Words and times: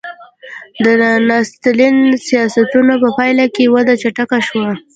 د 0.83 1.31
ستالین 1.49 1.95
د 2.11 2.13
سیاستونو 2.27 2.93
په 3.03 3.09
پایله 3.17 3.45
کې 3.55 3.71
وده 3.73 3.93
چټکه 4.01 4.39
شوه 4.47 4.71